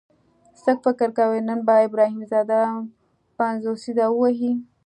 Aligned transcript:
څه 0.63 0.71
فکر 0.83 1.09
کوئ 1.17 1.39
نن 1.47 1.59
به 1.67 1.75
ابراهیم 1.85 2.21
ځدراڼ 2.31 2.75
پنځوسیزه 3.37 4.05
ووهي؟ 4.11 4.53